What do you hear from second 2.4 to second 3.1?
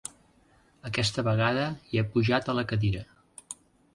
a la cadira.